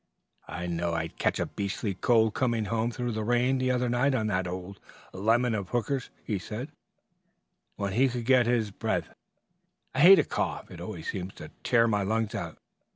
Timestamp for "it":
10.71-10.81